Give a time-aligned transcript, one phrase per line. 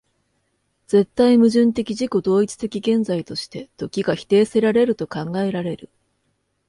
[0.87, 5.91] 絶対矛盾的自己同一的現在として、時が否定せられると考えられる